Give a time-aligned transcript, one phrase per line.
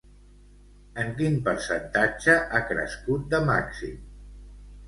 [1.03, 4.01] En quin percentatge ha crescut de màxim?